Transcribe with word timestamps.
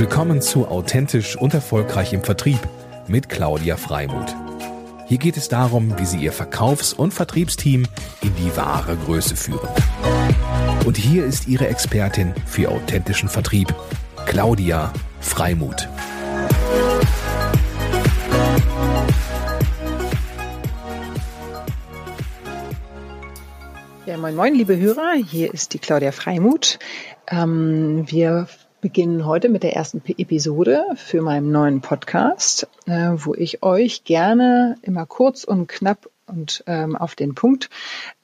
Willkommen 0.00 0.40
zu 0.40 0.66
Authentisch 0.66 1.36
und 1.36 1.52
Erfolgreich 1.52 2.14
im 2.14 2.22
Vertrieb 2.22 2.58
mit 3.06 3.28
Claudia 3.28 3.76
Freimuth. 3.76 4.34
Hier 5.06 5.18
geht 5.18 5.36
es 5.36 5.50
darum, 5.50 5.98
wie 5.98 6.06
Sie 6.06 6.16
Ihr 6.16 6.32
Verkaufs- 6.32 6.94
und 6.94 7.12
Vertriebsteam 7.12 7.86
in 8.22 8.34
die 8.36 8.56
wahre 8.56 8.96
Größe 8.96 9.36
führen. 9.36 9.68
Und 10.86 10.96
hier 10.96 11.26
ist 11.26 11.48
Ihre 11.48 11.68
Expertin 11.68 12.32
für 12.46 12.70
authentischen 12.70 13.28
Vertrieb, 13.28 13.74
Claudia 14.24 14.90
Freimuth. 15.20 15.86
Ja, 24.06 24.16
moin, 24.16 24.34
moin, 24.34 24.54
liebe 24.54 24.78
Hörer, 24.78 25.12
hier 25.28 25.52
ist 25.52 25.74
die 25.74 25.78
Claudia 25.78 26.10
Freimuth. 26.10 26.78
Ähm, 27.30 28.04
wir 28.06 28.48
beginnen 28.80 29.26
heute 29.26 29.48
mit 29.48 29.62
der 29.62 29.74
ersten 29.76 30.02
Episode 30.16 30.84
für 30.96 31.22
meinen 31.22 31.50
neuen 31.50 31.80
Podcast, 31.80 32.66
äh, 32.86 33.10
wo 33.14 33.34
ich 33.34 33.62
euch 33.62 34.04
gerne 34.04 34.76
immer 34.82 35.06
kurz 35.06 35.44
und 35.44 35.66
knapp 35.66 36.08
und 36.26 36.62
ähm, 36.66 36.96
auf 36.96 37.14
den 37.14 37.34
Punkt 37.34 37.68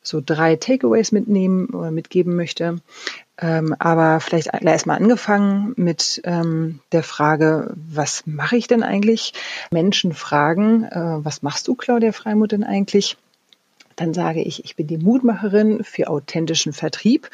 so 0.03 0.23
drei 0.25 0.57
Takeaways 0.57 1.13
mitnehmen 1.13 1.67
oder 1.67 1.91
mitgeben 1.91 2.37
möchte. 2.37 2.79
Ähm, 3.39 3.75
aber 3.79 4.21
vielleicht 4.21 4.49
erstmal 4.63 4.99
angefangen 4.99 5.75
mit 5.77 6.23
ähm, 6.25 6.81
der 6.93 7.03
Frage, 7.03 7.75
was 7.75 8.23
mache 8.27 8.57
ich 8.57 8.67
denn 8.67 8.83
eigentlich? 8.83 9.35
Menschen 9.71 10.15
fragen, 10.15 10.85
äh, 10.85 11.25
was 11.25 11.43
machst 11.43 11.69
du, 11.69 11.75
Claudia 11.75 12.13
Freimuth, 12.13 12.53
denn 12.53 12.65
eigentlich? 12.65 13.17
Dann 13.97 14.13
sage 14.13 14.43
ich, 14.43 14.65
ich 14.65 14.77
bin 14.77 14.87
die 14.87 14.99
Mutmacherin 14.99 15.83
für 15.83 16.09
authentischen 16.09 16.75
Vertrieb 16.75 17.31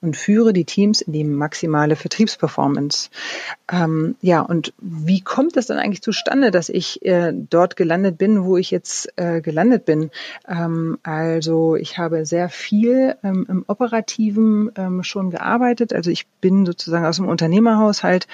und 0.00 0.16
führe 0.16 0.52
die 0.52 0.64
Teams 0.64 1.00
in 1.00 1.12
die 1.12 1.24
maximale 1.24 1.96
Vertriebsperformance. 1.96 3.10
Ähm, 3.70 4.14
ja, 4.20 4.40
und 4.40 4.72
wie 4.78 5.20
kommt 5.20 5.56
es 5.56 5.66
dann 5.66 5.78
eigentlich 5.78 6.02
zustande, 6.02 6.52
dass 6.52 6.68
ich 6.68 7.04
äh, 7.04 7.32
dort 7.34 7.76
gelandet 7.76 8.16
bin, 8.16 8.44
wo 8.44 8.56
ich 8.56 8.70
jetzt 8.70 9.12
äh, 9.16 9.40
gelandet 9.40 9.84
bin? 9.84 10.10
Ähm, 10.46 10.98
also 11.02 11.74
ich 11.74 11.98
habe 11.98 12.24
sehr 12.26 12.48
viel 12.48 13.16
ähm, 13.24 13.46
im 13.48 13.64
Operativen 13.66 14.70
ähm, 14.76 15.02
schon 15.02 15.30
gearbeitet. 15.30 15.92
Also 15.92 16.10
ich 16.10 16.28
bin 16.40 16.64
sozusagen 16.64 17.06
aus 17.06 17.16
dem 17.16 17.28
Unternehmerhaushalt, 17.28 18.28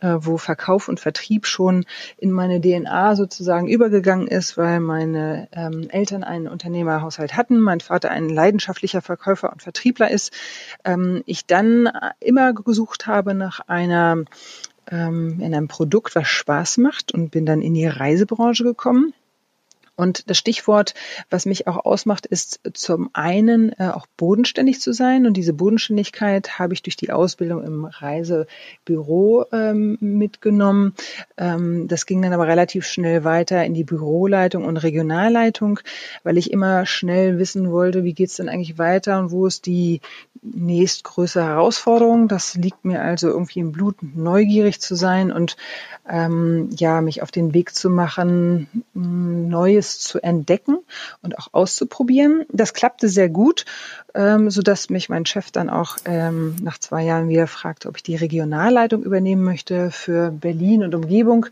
äh, 0.00 0.16
wo 0.18 0.36
Verkauf 0.36 0.88
und 0.88 0.98
Vertrieb 0.98 1.46
schon 1.46 1.84
in 2.18 2.32
meine 2.32 2.60
DNA 2.60 3.14
sozusagen 3.14 3.68
übergegangen 3.68 4.26
ist, 4.26 4.58
weil 4.58 4.80
meine 4.80 5.46
ähm, 5.52 5.88
Eltern 5.90 6.24
einen 6.24 6.48
Unternehmerhaushalt 6.48 7.19
Haushalt 7.20 7.36
hatten, 7.36 7.60
mein 7.60 7.80
Vater 7.80 8.10
ein 8.10 8.28
leidenschaftlicher 8.30 9.02
Verkäufer 9.02 9.52
und 9.52 9.62
Vertriebler 9.62 10.10
ist, 10.10 10.32
ähm, 10.84 11.22
ich 11.26 11.44
dann 11.46 11.90
immer 12.18 12.54
gesucht 12.54 13.06
habe 13.06 13.34
nach 13.34 13.60
einer 13.68 14.24
ähm, 14.90 15.38
in 15.40 15.54
einem 15.54 15.68
Produkt, 15.68 16.14
was 16.14 16.28
Spaß 16.28 16.78
macht 16.78 17.12
und 17.12 17.30
bin 17.30 17.44
dann 17.44 17.60
in 17.60 17.74
die 17.74 17.86
Reisebranche 17.86 18.64
gekommen 18.64 19.12
und 20.00 20.30
das 20.30 20.38
Stichwort, 20.38 20.94
was 21.28 21.44
mich 21.44 21.66
auch 21.66 21.84
ausmacht, 21.84 22.24
ist 22.24 22.60
zum 22.72 23.10
einen 23.12 23.72
äh, 23.78 23.88
auch 23.88 24.06
bodenständig 24.16 24.80
zu 24.80 24.94
sein. 24.94 25.26
Und 25.26 25.36
diese 25.36 25.52
Bodenständigkeit 25.52 26.58
habe 26.58 26.72
ich 26.72 26.82
durch 26.82 26.96
die 26.96 27.12
Ausbildung 27.12 27.62
im 27.62 27.84
Reisebüro 27.84 29.44
ähm, 29.52 29.98
mitgenommen. 30.00 30.94
Ähm, 31.36 31.86
das 31.86 32.06
ging 32.06 32.22
dann 32.22 32.32
aber 32.32 32.48
relativ 32.48 32.86
schnell 32.86 33.24
weiter 33.24 33.62
in 33.66 33.74
die 33.74 33.84
Büroleitung 33.84 34.64
und 34.64 34.78
Regionalleitung, 34.78 35.80
weil 36.22 36.38
ich 36.38 36.50
immer 36.50 36.86
schnell 36.86 37.38
wissen 37.38 37.70
wollte, 37.70 38.02
wie 38.02 38.14
geht's 38.14 38.36
denn 38.36 38.48
eigentlich 38.48 38.78
weiter 38.78 39.18
und 39.18 39.30
wo 39.30 39.46
ist 39.46 39.66
die 39.66 40.00
nächstgrößere 40.42 41.44
Herausforderung. 41.44 42.26
Das 42.26 42.54
liegt 42.54 42.86
mir 42.86 43.02
also 43.02 43.28
irgendwie 43.28 43.60
im 43.60 43.72
Blut, 43.72 43.96
neugierig 44.00 44.80
zu 44.80 44.94
sein 44.94 45.30
und 45.30 45.58
ähm, 46.08 46.70
ja, 46.76 47.00
mich 47.02 47.22
auf 47.22 47.30
den 47.30 47.54
Weg 47.54 47.74
zu 47.74 47.90
machen, 47.90 48.68
Neues 48.94 49.89
zu 49.98 50.20
entdecken 50.22 50.78
und 51.22 51.38
auch 51.38 51.48
auszuprobieren. 51.52 52.44
Das 52.50 52.74
klappte 52.74 53.08
sehr 53.08 53.28
gut, 53.28 53.64
ähm, 54.14 54.50
so 54.50 54.62
dass 54.62 54.90
mich 54.90 55.08
mein 55.08 55.26
Chef 55.26 55.50
dann 55.50 55.68
auch 55.70 55.96
ähm, 56.04 56.56
nach 56.62 56.78
zwei 56.78 57.02
Jahren 57.02 57.28
wieder 57.28 57.46
fragte, 57.46 57.88
ob 57.88 57.96
ich 57.96 58.02
die 58.02 58.16
Regionalleitung 58.16 59.02
übernehmen 59.02 59.42
möchte 59.42 59.90
für 59.90 60.30
Berlin 60.30 60.84
und 60.84 60.94
Umgebung. 60.94 61.46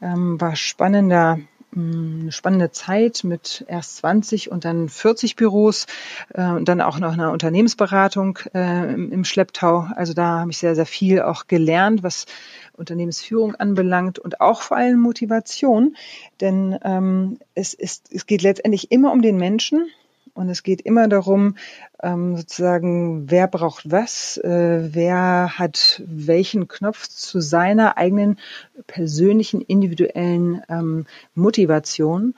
Ähm, 0.00 0.40
war 0.40 0.56
spannender 0.56 1.38
eine 1.74 2.32
spannende 2.32 2.72
Zeit 2.72 3.22
mit 3.22 3.64
erst 3.68 3.98
20 3.98 4.50
und 4.50 4.64
dann 4.64 4.88
40 4.88 5.36
Büros 5.36 5.86
äh, 6.34 6.50
und 6.50 6.68
dann 6.68 6.80
auch 6.80 6.98
noch 6.98 7.12
eine 7.12 7.30
Unternehmensberatung 7.30 8.38
äh, 8.54 8.92
im, 8.92 9.12
im 9.12 9.24
Schlepptau. 9.24 9.88
Also 9.94 10.12
da 10.12 10.40
habe 10.40 10.50
ich 10.50 10.58
sehr, 10.58 10.74
sehr 10.74 10.86
viel 10.86 11.22
auch 11.22 11.46
gelernt, 11.46 12.02
was 12.02 12.26
Unternehmensführung 12.72 13.54
anbelangt 13.54 14.18
und 14.18 14.40
auch 14.40 14.62
vor 14.62 14.76
allem 14.76 14.98
Motivation. 14.98 15.96
Denn 16.40 16.78
ähm, 16.82 17.38
es, 17.54 17.74
ist, 17.74 18.12
es 18.12 18.26
geht 18.26 18.42
letztendlich 18.42 18.90
immer 18.90 19.12
um 19.12 19.22
den 19.22 19.36
Menschen 19.36 19.88
und 20.34 20.48
es 20.48 20.62
geht 20.62 20.80
immer 20.80 21.06
darum, 21.06 21.56
ähm, 22.02 22.36
sozusagen, 22.36 23.30
wer 23.30 23.46
braucht 23.46 23.90
was, 23.90 24.38
äh, 24.38 24.88
wer 24.94 25.58
hat 25.58 26.02
welchen 26.06 26.68
Knopf 26.68 27.08
zu 27.08 27.40
seiner 27.40 27.96
eigenen 27.98 28.38
persönlichen, 28.86 29.60
individuellen 29.60 30.62
ähm, 30.68 31.06
Motivation. 31.34 32.34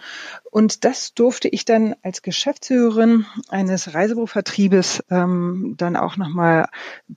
Und 0.51 0.85
das 0.85 1.15
durfte 1.15 1.49
ich 1.49 1.65
dann 1.65 1.95
als 2.03 2.23
Geschäftsführerin 2.23 3.25
eines 3.49 3.95
Reisebuchvertriebes 3.95 5.05
ähm, 5.11 5.75
dann 5.79 5.97
auch 5.97 6.17
nochmal 6.17 6.67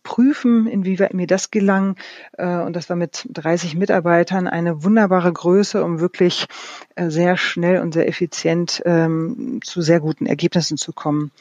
prüfen, 0.03 0.67
inwieweit 0.67 1.13
mir 1.13 1.27
das 1.27 1.51
gelang. 1.51 1.95
Äh, 2.37 2.59
und 2.61 2.75
das 2.75 2.89
war 2.89 2.95
mit 2.95 3.27
30 3.31 3.75
Mitarbeitern 3.75 4.47
eine 4.47 4.83
wunderbare 4.83 5.33
Größe, 5.33 5.83
um 5.83 5.99
wirklich 5.99 6.47
äh, 6.95 7.09
sehr 7.09 7.37
schnell 7.37 7.81
und 7.81 7.93
sehr 7.93 8.07
effizient 8.07 8.81
ähm, 8.85 9.59
zu 9.63 9.81
sehr 9.81 9.99
guten 9.99 10.25
Ergebnissen 10.25 10.77
zu 10.77 10.93
kommen. 10.93 11.31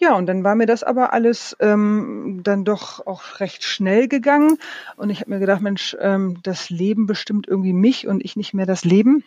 Ja, 0.00 0.14
und 0.14 0.26
dann 0.26 0.44
war 0.44 0.54
mir 0.54 0.66
das 0.66 0.84
aber 0.84 1.12
alles 1.12 1.56
ähm, 1.58 2.40
dann 2.44 2.64
doch 2.64 3.04
auch 3.04 3.40
recht 3.40 3.64
schnell 3.64 4.06
gegangen. 4.06 4.56
Und 4.96 5.10
ich 5.10 5.20
habe 5.20 5.30
mir 5.30 5.40
gedacht, 5.40 5.60
Mensch, 5.60 5.96
ähm, 6.00 6.38
das 6.44 6.70
Leben 6.70 7.06
bestimmt 7.06 7.48
irgendwie 7.48 7.72
mich 7.72 8.06
und 8.06 8.24
ich 8.24 8.36
nicht 8.36 8.54
mehr 8.54 8.66
das 8.66 8.84
Leben. 8.84 9.24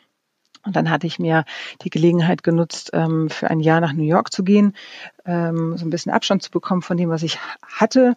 Und 0.65 0.75
dann 0.77 0.89
hatte 0.89 1.07
ich 1.07 1.19
mir 1.19 1.43
die 1.81 1.89
Gelegenheit 1.89 2.41
genutzt, 2.43 2.91
ähm, 2.93 3.29
für 3.29 3.49
ein 3.49 3.59
Jahr 3.59 3.81
nach 3.81 3.91
New 3.91 4.03
York 4.03 4.31
zu 4.31 4.43
gehen, 4.45 4.73
ähm, 5.25 5.77
so 5.77 5.85
ein 5.85 5.89
bisschen 5.89 6.11
Abstand 6.11 6.43
zu 6.43 6.51
bekommen 6.51 6.81
von 6.81 6.97
dem, 6.97 7.09
was 7.09 7.23
ich 7.23 7.39
hatte, 7.61 8.15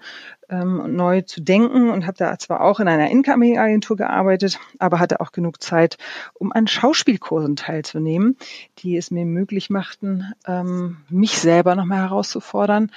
ähm, 0.49 0.95
neu 0.95 1.23
zu 1.23 1.41
denken 1.41 1.91
und 1.91 2.07
habe 2.07 2.17
da 2.17 2.39
zwar 2.39 2.61
auch 2.61 2.81
in 2.81 2.89
einer 2.89 3.11
Incoming-Agentur 3.11 3.97
gearbeitet, 3.97 4.59
aber 4.79 4.99
hatte 4.99 5.21
auch 5.21 5.33
genug 5.33 5.63
Zeit, 5.63 5.97
um 6.35 6.53
an 6.53 6.67
Schauspielkursen 6.67 7.57
teilzunehmen, 7.57 8.37
die 8.79 8.97
es 8.97 9.11
mir 9.11 9.25
möglich 9.25 9.71
machten, 9.71 10.33
ähm, 10.47 10.99
mich 11.09 11.39
selber 11.39 11.75
nochmal 11.75 12.03
herauszufordern. 12.03 12.91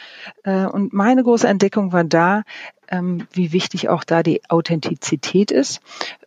Äh, 0.44 0.66
und 0.66 0.94
meine 0.94 1.24
große 1.24 1.48
Entdeckung 1.48 1.94
war 1.94 2.04
da, 2.04 2.44
ähm, 2.90 3.28
wie 3.32 3.52
wichtig 3.52 3.90
auch 3.90 4.04
da 4.04 4.24
die 4.24 4.42
Authentizität 4.50 5.52
ist. 5.52 5.82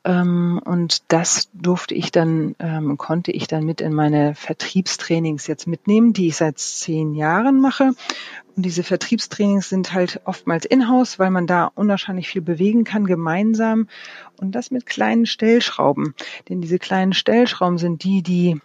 Ähm, 0.04 0.60
und 0.64 1.02
das 1.08 1.48
durfte 1.54 1.94
ich 1.94 2.12
dann, 2.12 2.54
ähm, 2.58 2.98
konnte 2.98 3.32
ich 3.32 3.46
dann 3.46 3.64
mit 3.64 3.80
in 3.80 3.94
meine 3.94 4.34
Vertriebstrainings 4.34 5.46
jetzt 5.46 5.66
mitnehmen, 5.66 6.12
die 6.12 6.28
ich 6.28 6.36
seit 6.36 6.58
zehn 6.58 7.14
Jahren 7.14 7.60
mache. 7.60 7.69
Und 7.78 8.66
diese 8.66 8.82
Vertriebstrainings 8.82 9.68
sind 9.68 9.92
halt 9.92 10.20
oftmals 10.24 10.64
in-house, 10.64 11.18
weil 11.18 11.30
man 11.30 11.46
da 11.46 11.70
unwahrscheinlich 11.74 12.28
viel 12.28 12.42
bewegen 12.42 12.84
kann, 12.84 13.06
gemeinsam. 13.06 13.88
Und 14.40 14.54
das 14.54 14.70
mit 14.70 14.86
kleinen 14.86 15.26
Stellschrauben. 15.26 16.14
Denn 16.48 16.60
diese 16.60 16.78
kleinen 16.78 17.12
Stellschrauben 17.12 17.78
sind 17.78 18.02
die, 18.02 18.22
die 18.22 18.60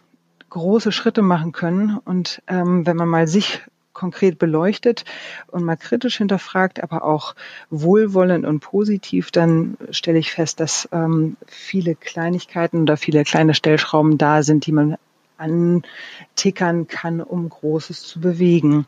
große 0.49 0.91
Schritte 0.91 1.21
machen 1.21 1.51
können. 1.51 1.97
Und 2.03 2.41
ähm, 2.47 2.85
wenn 2.85 2.97
man 2.97 3.09
mal 3.09 3.27
sich 3.27 3.61
konkret 3.95 4.37
beleuchtet 4.37 5.05
und 5.47 5.63
mal 5.63 5.77
kritisch 5.77 6.17
hinterfragt, 6.17 6.83
aber 6.83 7.03
auch 7.03 7.33
wohlwollend 7.71 8.45
und 8.45 8.59
positiv, 8.59 9.31
dann 9.31 9.77
stelle 9.89 10.19
ich 10.19 10.31
fest, 10.31 10.59
dass 10.59 10.87
ähm, 10.91 11.37
viele 11.47 11.95
Kleinigkeiten 11.95 12.81
oder 12.81 12.97
viele 12.97 13.23
kleine 13.23 13.55
Stellschrauben 13.55 14.17
da 14.17 14.43
sind, 14.43 14.65
die 14.65 14.73
man 14.73 14.97
antickern 15.37 16.87
kann, 16.87 17.21
um 17.21 17.49
Großes 17.49 18.03
zu 18.03 18.19
bewegen. 18.19 18.87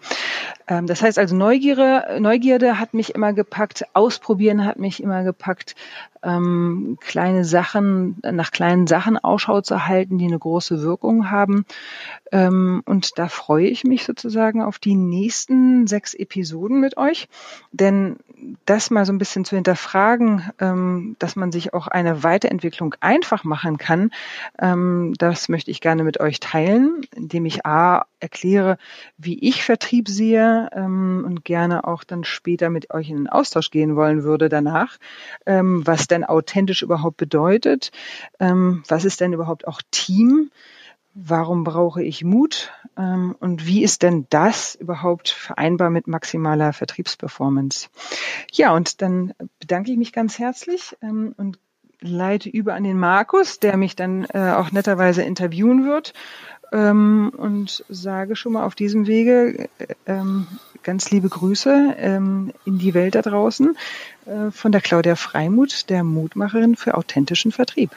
Ähm, 0.67 0.87
das 0.87 1.01
heißt 1.01 1.19
also 1.19 1.35
Neugierde, 1.35 2.19
Neugierde 2.19 2.79
hat 2.79 2.93
mich 2.93 3.15
immer 3.15 3.33
gepackt, 3.33 3.85
Ausprobieren 3.93 4.65
hat 4.65 4.79
mich 4.79 5.01
immer 5.01 5.23
gepackt, 5.23 5.75
ähm, 6.23 6.97
kleine 7.01 7.45
Sachen, 7.45 8.17
nach 8.21 8.51
kleinen 8.51 8.87
Sachen 8.87 9.17
Ausschau 9.17 9.61
zu 9.61 9.87
halten, 9.87 10.17
die 10.17 10.25
eine 10.25 10.39
große 10.39 10.81
Wirkung 10.81 11.31
haben. 11.31 11.65
Ähm, 12.31 12.81
und 12.85 13.17
da 13.17 13.27
freue 13.27 13.67
ich 13.67 13.83
mich 13.83 14.03
sozusagen 14.05 14.61
auf 14.61 14.79
die 14.79 14.95
nächsten 14.95 15.87
sechs 15.87 16.13
Episoden 16.13 16.79
mit 16.79 16.97
euch. 16.97 17.27
Denn 17.71 18.17
das 18.65 18.91
mal 18.91 19.05
so 19.05 19.13
ein 19.13 19.17
bisschen 19.17 19.45
zu 19.45 19.55
hinterfragen, 19.55 20.43
ähm, 20.59 21.15
dass 21.19 21.35
man 21.35 21.51
sich 21.51 21.73
auch 21.73 21.87
eine 21.87 22.23
Weiterentwicklung 22.23 22.95
einfach 22.99 23.43
machen 23.43 23.77
kann, 23.77 24.11
ähm, 24.59 25.13
das 25.17 25.49
möchte 25.49 25.71
ich 25.71 25.81
gerne 25.81 26.03
mit 26.03 26.19
euch 26.19 26.39
teilen, 26.39 27.01
indem 27.15 27.45
ich 27.45 27.65
A 27.65 28.05
erkläre, 28.19 28.77
wie 29.17 29.39
ich 29.39 29.63
Vertrieb 29.63 30.07
sehe, 30.07 30.69
ähm, 30.73 31.23
und 31.25 31.45
gerne 31.45 31.85
auch 31.85 32.03
dann 32.03 32.23
später 32.23 32.69
mit 32.69 32.91
euch 32.93 33.09
in 33.09 33.17
den 33.17 33.29
Austausch 33.29 33.71
gehen 33.71 33.95
wollen 33.95 34.23
würde 34.23 34.49
danach, 34.49 34.97
ähm, 35.45 35.85
was 35.85 36.07
denn 36.07 36.23
authentisch 36.23 36.81
überhaupt 36.81 37.17
bedeutet, 37.17 37.91
ähm, 38.39 38.83
was 38.87 39.05
ist 39.05 39.21
denn 39.21 39.33
überhaupt 39.33 39.67
auch 39.67 39.81
Team, 39.91 40.51
warum 41.13 41.63
brauche 41.63 42.03
ich 42.03 42.23
Mut 42.23 42.71
ähm, 42.97 43.35
und 43.39 43.65
wie 43.65 43.83
ist 43.83 44.03
denn 44.03 44.27
das 44.29 44.75
überhaupt 44.75 45.29
vereinbar 45.29 45.89
mit 45.89 46.07
maximaler 46.07 46.73
Vertriebsperformance? 46.73 47.89
Ja, 48.51 48.75
und 48.75 49.01
dann 49.01 49.33
bedanke 49.59 49.91
ich 49.91 49.97
mich 49.97 50.13
ganz 50.13 50.37
herzlich 50.37 50.95
ähm, 51.01 51.33
und 51.37 51.59
leite 52.01 52.49
über 52.49 52.75
an 52.75 52.83
den 52.83 52.99
Markus, 52.99 53.59
der 53.59 53.75
mich 53.77 53.95
dann 53.95 54.25
äh, 54.25 54.53
auch 54.55 54.71
netterweise 54.71 55.23
interviewen 55.23 55.85
wird 55.85 56.13
ähm, 56.71 57.31
und 57.35 57.83
sage 57.89 58.35
schon 58.35 58.53
mal 58.53 58.65
auf 58.65 58.75
diesem 58.75 59.07
Wege 59.07 59.69
äh, 59.79 59.87
ähm, 60.05 60.47
ganz 60.83 61.11
liebe 61.11 61.29
Grüße 61.29 61.95
ähm, 61.97 62.53
in 62.65 62.77
die 62.77 62.93
Welt 62.93 63.15
da 63.15 63.21
draußen 63.21 63.77
äh, 64.25 64.51
von 64.51 64.71
der 64.71 64.81
Claudia 64.81 65.15
Freimuth, 65.15 65.89
der 65.89 66.03
Mutmacherin 66.03 66.75
für 66.75 66.95
authentischen 66.95 67.51
Vertrieb. 67.51 67.91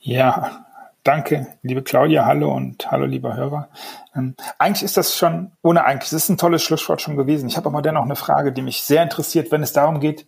Ja, 0.00 0.64
danke, 1.04 1.46
liebe 1.62 1.82
Claudia, 1.82 2.24
hallo 2.24 2.52
und 2.54 2.90
hallo, 2.90 3.06
lieber 3.06 3.36
Hörer. 3.36 3.68
Ähm, 4.16 4.34
eigentlich 4.58 4.82
ist 4.82 4.96
das 4.96 5.16
schon, 5.16 5.52
ohne 5.62 5.84
eigentlich, 5.84 6.10
das 6.10 6.24
ist 6.24 6.28
ein 6.28 6.38
tolles 6.38 6.62
Schlusswort 6.62 7.00
schon 7.00 7.16
gewesen. 7.16 7.48
Ich 7.48 7.56
habe 7.56 7.68
aber 7.68 7.82
dennoch 7.82 8.04
eine 8.04 8.16
Frage, 8.16 8.52
die 8.52 8.62
mich 8.62 8.82
sehr 8.82 9.02
interessiert, 9.02 9.52
wenn 9.52 9.62
es 9.62 9.72
darum 9.72 10.00
geht, 10.00 10.26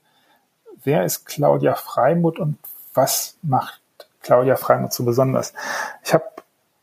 wer 0.84 1.04
ist 1.04 1.24
Claudia 1.24 1.74
Freimuth 1.74 2.38
und 2.38 2.58
was 2.92 3.36
macht 3.42 3.80
Claudia 4.22 4.56
Freimuth 4.56 4.92
so 4.92 5.04
besonders? 5.04 5.54
Ich 6.04 6.14
habe 6.14 6.24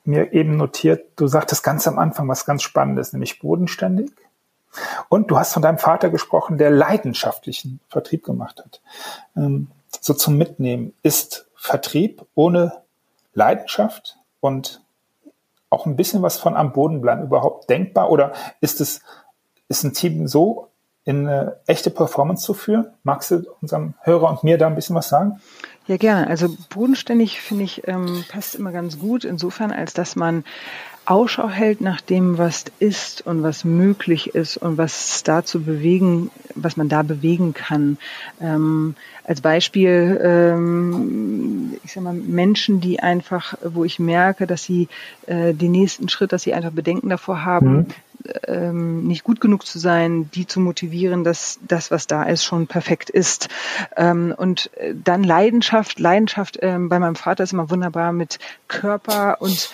mir 0.03 0.33
eben 0.33 0.57
notiert, 0.57 1.09
du 1.15 1.27
sagtest 1.27 1.63
ganz 1.63 1.87
am 1.87 1.99
Anfang 1.99 2.27
was 2.27 2.45
ganz 2.45 2.63
Spannendes, 2.63 3.13
nämlich 3.13 3.39
bodenständig. 3.39 4.11
Und 5.09 5.29
du 5.29 5.37
hast 5.37 5.53
von 5.53 5.61
deinem 5.61 5.77
Vater 5.77 6.09
gesprochen, 6.09 6.57
der 6.57 6.71
leidenschaftlichen 6.71 7.79
Vertrieb 7.89 8.23
gemacht 8.23 8.63
hat. 8.63 8.81
Ähm, 9.35 9.67
so 9.99 10.13
zum 10.13 10.37
Mitnehmen. 10.37 10.93
Ist 11.03 11.47
Vertrieb 11.55 12.25
ohne 12.35 12.81
Leidenschaft 13.33 14.17
und 14.39 14.81
auch 15.69 15.85
ein 15.85 15.95
bisschen 15.95 16.21
was 16.21 16.37
von 16.37 16.55
am 16.55 16.73
Boden 16.73 17.01
bleiben 17.01 17.23
überhaupt 17.23 17.69
denkbar? 17.69 18.09
Oder 18.09 18.33
ist 18.59 18.81
es, 18.81 19.01
ist 19.67 19.83
ein 19.83 19.93
Team 19.93 20.27
so 20.27 20.69
in 21.03 21.27
eine 21.27 21.57
echte 21.65 21.89
Performance 21.89 22.43
zu 22.43 22.53
führen? 22.53 22.87
Magst 23.03 23.31
du 23.31 23.43
unserem 23.61 23.93
Hörer 24.01 24.29
und 24.29 24.43
mir 24.43 24.57
da 24.57 24.67
ein 24.67 24.75
bisschen 24.75 24.95
was 24.95 25.09
sagen? 25.09 25.41
Ja, 25.91 25.97
gerne. 25.97 26.27
Also 26.27 26.55
bodenständig 26.69 27.41
finde 27.41 27.65
ich 27.65 27.85
ähm, 27.85 28.23
passt 28.29 28.55
immer 28.55 28.71
ganz 28.71 28.97
gut 28.97 29.25
insofern, 29.25 29.73
als 29.73 29.93
dass 29.93 30.15
man 30.15 30.45
Ausschau 31.05 31.49
hält 31.49 31.81
nach 31.81 31.99
dem, 31.99 32.37
was 32.37 32.63
ist 32.79 33.27
und 33.27 33.43
was 33.43 33.65
möglich 33.65 34.33
ist 34.33 34.55
und 34.55 34.77
was 34.77 35.21
da 35.23 35.43
zu 35.43 35.61
bewegen, 35.63 36.31
was 36.55 36.77
man 36.77 36.87
da 36.87 37.01
bewegen 37.01 37.53
kann. 37.53 37.97
Ähm, 38.39 38.95
als 39.25 39.41
Beispiel, 39.41 40.17
ähm, 40.23 41.75
ich 41.83 41.91
sag 41.91 42.03
mal, 42.03 42.13
Menschen, 42.13 42.79
die 42.79 43.01
einfach, 43.01 43.55
wo 43.61 43.83
ich 43.83 43.99
merke, 43.99 44.47
dass 44.47 44.63
sie 44.63 44.87
äh, 45.27 45.53
den 45.53 45.73
nächsten 45.73 46.07
Schritt, 46.07 46.31
dass 46.31 46.43
sie 46.43 46.53
einfach 46.53 46.71
Bedenken 46.71 47.09
davor 47.09 47.43
haben, 47.43 47.73
mhm 47.73 47.85
ähm, 48.47 49.07
nicht 49.07 49.23
gut 49.23 49.41
genug 49.41 49.65
zu 49.65 49.79
sein, 49.79 50.29
die 50.31 50.47
zu 50.47 50.59
motivieren, 50.59 51.23
dass 51.23 51.59
das, 51.67 51.91
was 51.91 52.07
da 52.07 52.23
ist, 52.23 52.43
schon 52.43 52.67
perfekt 52.67 53.09
ist. 53.09 53.49
Ähm, 53.95 54.33
und 54.35 54.71
äh, 54.77 54.93
dann 54.95 55.23
Leidenschaft. 55.23 55.99
Leidenschaft 55.99 56.59
ähm, 56.61 56.89
bei 56.89 56.99
meinem 56.99 57.15
Vater 57.15 57.43
ist 57.43 57.53
immer 57.53 57.69
wunderbar 57.69 58.11
mit 58.11 58.39
Körper 58.67 59.41
und 59.41 59.71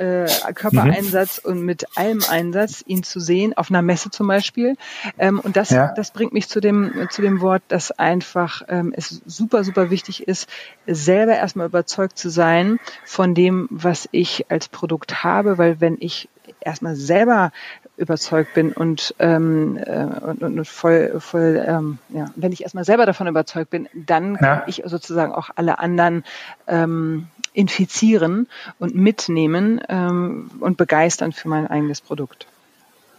äh, 0.00 0.26
Körpereinsatz 0.54 1.42
mhm. 1.44 1.50
und 1.50 1.64
mit 1.64 1.86
allem 1.96 2.22
Einsatz 2.28 2.82
ihn 2.86 3.02
zu 3.02 3.20
sehen, 3.20 3.56
auf 3.56 3.70
einer 3.70 3.82
Messe 3.82 4.10
zum 4.10 4.26
Beispiel. 4.28 4.76
Ähm, 5.18 5.40
und 5.40 5.56
das, 5.56 5.70
ja. 5.70 5.92
das 5.94 6.12
bringt 6.12 6.32
mich 6.32 6.48
zu 6.48 6.60
dem, 6.60 7.08
zu 7.10 7.20
dem 7.20 7.40
Wort, 7.40 7.62
dass 7.68 7.92
einfach 7.92 8.62
ähm, 8.68 8.94
es 8.96 9.20
super, 9.26 9.62
super 9.62 9.90
wichtig 9.90 10.26
ist, 10.26 10.48
selber 10.86 11.34
erstmal 11.36 11.66
überzeugt 11.66 12.18
zu 12.18 12.30
sein 12.30 12.80
von 13.04 13.34
dem, 13.34 13.68
was 13.70 14.08
ich 14.10 14.50
als 14.50 14.68
Produkt 14.68 15.22
habe, 15.22 15.58
weil 15.58 15.80
wenn 15.80 15.98
ich 16.00 16.28
erstmal 16.60 16.96
selber 16.96 17.52
überzeugt 18.00 18.54
bin 18.54 18.72
und, 18.72 19.14
ähm, 19.18 19.76
äh, 19.76 20.04
und, 20.04 20.42
und 20.42 20.66
voll, 20.66 21.20
voll 21.20 21.62
ähm, 21.66 21.98
ja, 22.08 22.30
wenn 22.34 22.52
ich 22.52 22.62
erstmal 22.62 22.84
selber 22.84 23.06
davon 23.06 23.26
überzeugt 23.26 23.70
bin, 23.70 23.88
dann 23.94 24.36
kann 24.36 24.58
ja. 24.58 24.64
ich 24.66 24.82
sozusagen 24.86 25.32
auch 25.32 25.50
alle 25.54 25.78
anderen 25.78 26.24
ähm, 26.66 27.28
infizieren 27.52 28.48
und 28.78 28.94
mitnehmen 28.94 29.80
ähm, 29.88 30.50
und 30.60 30.76
begeistern 30.76 31.32
für 31.32 31.48
mein 31.48 31.66
eigenes 31.66 32.00
Produkt. 32.00 32.46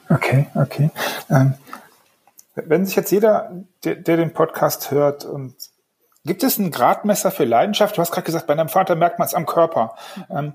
Okay, 0.10 0.48
okay. 0.56 0.90
Ähm, 1.30 1.54
wenn 2.56 2.86
sich 2.86 2.96
jetzt 2.96 3.12
jeder, 3.12 3.52
der, 3.84 3.96
der 3.96 4.18
den 4.18 4.34
Podcast 4.34 4.92
hört 4.92 5.26
und 5.26 5.56
Gibt 6.24 6.44
es 6.44 6.60
ein 6.60 6.70
Gradmesser 6.70 7.32
für 7.32 7.46
Leidenschaft? 7.46 7.98
Du 7.98 8.02
hast 8.02 8.12
gerade 8.12 8.26
gesagt, 8.26 8.46
bei 8.46 8.54
deinem 8.54 8.70
Vater 8.70 8.96
merkt 8.96 9.18
man 9.18 9.28
es 9.28 9.34
am 9.34 9.48
Körper. 9.48 9.96
Ähm, 10.30 10.54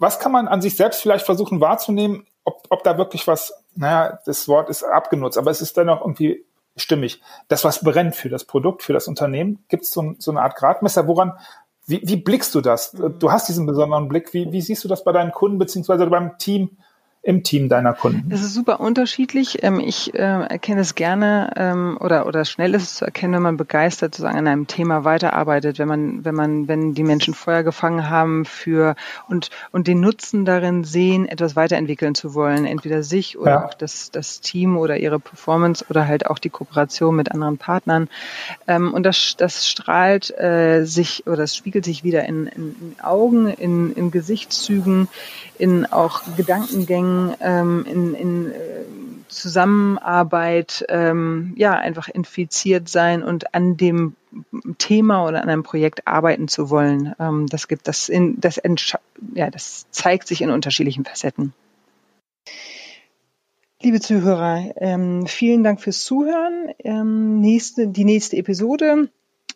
was 0.00 0.18
kann 0.18 0.32
man 0.32 0.48
an 0.48 0.60
sich 0.60 0.76
selbst 0.76 1.00
vielleicht 1.00 1.24
versuchen 1.24 1.60
wahrzunehmen, 1.60 2.26
ob, 2.44 2.62
ob 2.70 2.82
da 2.82 2.98
wirklich 2.98 3.26
was, 3.26 3.52
naja, 3.74 4.18
das 4.26 4.48
Wort 4.48 4.70
ist 4.70 4.82
abgenutzt, 4.82 5.38
aber 5.38 5.50
es 5.50 5.60
ist 5.60 5.76
dennoch 5.76 6.00
irgendwie 6.00 6.44
stimmig. 6.76 7.20
Das, 7.48 7.64
was 7.64 7.82
brennt 7.82 8.16
für 8.16 8.28
das 8.28 8.44
Produkt, 8.44 8.82
für 8.82 8.92
das 8.92 9.08
Unternehmen, 9.08 9.64
gibt 9.68 9.84
es 9.84 9.90
so, 9.90 10.14
so 10.18 10.30
eine 10.30 10.42
Art 10.42 10.56
Gradmesser, 10.56 11.06
woran, 11.06 11.34
wie, 11.86 12.00
wie 12.04 12.16
blickst 12.16 12.54
du 12.54 12.60
das? 12.60 12.92
Du 12.92 13.32
hast 13.32 13.48
diesen 13.48 13.66
besonderen 13.66 14.08
Blick. 14.08 14.32
Wie, 14.32 14.52
wie 14.52 14.60
siehst 14.60 14.84
du 14.84 14.88
das 14.88 15.02
bei 15.02 15.12
deinen 15.12 15.32
Kunden 15.32 15.58
beziehungsweise 15.58 16.06
beim 16.06 16.38
Team? 16.38 16.78
Im 17.22 17.42
Team 17.42 17.68
deiner 17.68 17.92
Kunden? 17.92 18.30
Es 18.32 18.40
ist 18.40 18.54
super 18.54 18.80
unterschiedlich. 18.80 19.62
Ähm, 19.62 19.78
ich 19.78 20.14
äh, 20.14 20.18
erkenne 20.18 20.80
es 20.80 20.94
gerne 20.94 21.52
ähm, 21.56 21.98
oder 22.00 22.26
oder 22.26 22.46
schnell 22.46 22.74
ist 22.74 22.82
es 22.82 22.94
zu 22.96 23.04
erkennen, 23.04 23.34
wenn 23.34 23.42
man 23.42 23.56
begeistert 23.58 24.14
sozusagen 24.14 24.38
an 24.38 24.46
einem 24.46 24.66
Thema 24.66 25.04
weiterarbeitet, 25.04 25.78
wenn 25.78 25.88
man 25.88 26.24
wenn 26.24 26.34
man 26.34 26.66
wenn 26.66 26.94
die 26.94 27.04
Menschen 27.04 27.34
Feuer 27.34 27.62
gefangen 27.62 28.08
haben 28.08 28.46
für 28.46 28.94
und 29.28 29.50
und 29.70 29.86
den 29.86 30.00
Nutzen 30.00 30.46
darin 30.46 30.84
sehen, 30.84 31.28
etwas 31.28 31.56
weiterentwickeln 31.56 32.14
zu 32.14 32.32
wollen, 32.32 32.64
entweder 32.64 33.02
sich 33.02 33.38
oder 33.38 33.50
ja. 33.50 33.66
auch 33.66 33.74
das 33.74 34.10
das 34.10 34.40
Team 34.40 34.78
oder 34.78 34.96
ihre 34.96 35.20
Performance 35.20 35.84
oder 35.90 36.06
halt 36.06 36.26
auch 36.26 36.38
die 36.38 36.50
Kooperation 36.50 37.14
mit 37.14 37.32
anderen 37.32 37.58
Partnern. 37.58 38.08
Ähm, 38.66 38.94
und 38.94 39.04
das 39.04 39.34
das 39.36 39.68
strahlt 39.68 40.30
äh, 40.38 40.84
sich 40.84 41.26
oder 41.26 41.36
das 41.36 41.54
spiegelt 41.54 41.84
sich 41.84 42.02
wieder 42.02 42.24
in, 42.24 42.46
in, 42.46 42.76
in 42.80 43.00
Augen, 43.02 43.48
in, 43.48 43.92
in 43.92 44.10
Gesichtszügen, 44.10 45.08
in 45.58 45.84
auch 45.84 46.22
Gedankengängen, 46.36 47.09
ähm, 47.40 47.84
in, 47.86 48.14
in 48.14 48.50
äh, 48.52 48.56
Zusammenarbeit, 49.28 50.84
ähm, 50.88 51.54
ja, 51.56 51.72
einfach 51.72 52.08
infiziert 52.08 52.88
sein 52.88 53.22
und 53.22 53.54
an 53.54 53.76
dem 53.76 54.16
Thema 54.78 55.26
oder 55.26 55.42
an 55.42 55.48
einem 55.48 55.62
Projekt 55.62 56.06
arbeiten 56.06 56.48
zu 56.48 56.70
wollen. 56.70 57.14
Ähm, 57.18 57.46
das 57.46 57.68
gibt 57.68 57.88
das 57.88 58.08
in, 58.08 58.40
das, 58.40 58.60
ja, 59.34 59.50
das 59.50 59.86
zeigt 59.90 60.28
sich 60.28 60.42
in 60.42 60.50
unterschiedlichen 60.50 61.04
Facetten. 61.04 61.52
Liebe 63.82 64.00
Zuhörer, 64.00 64.74
ähm, 64.76 65.26
vielen 65.26 65.64
Dank 65.64 65.80
fürs 65.80 66.04
Zuhören. 66.04 66.68
Ähm, 66.80 67.40
nächste, 67.40 67.88
die 67.88 68.04
nächste 68.04 68.36
Episode 68.36 69.08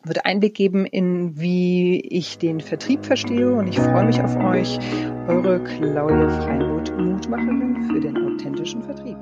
wird 0.02 0.24
Einblick 0.24 0.54
geben 0.54 0.86
in, 0.86 1.38
wie 1.38 2.00
ich 2.00 2.38
den 2.38 2.60
Vertrieb 2.60 3.04
verstehe 3.04 3.52
und 3.52 3.68
ich 3.68 3.78
freue 3.78 4.04
mich 4.04 4.20
auf 4.22 4.36
euch, 4.36 4.78
eure 5.28 5.58
Claudia 5.64 6.28
Freimuth, 6.42 6.92
Mutmacherin 6.98 7.88
für 7.90 8.00
den 8.00 8.16
authentischen 8.16 8.82
Vertrieb. 8.82 9.16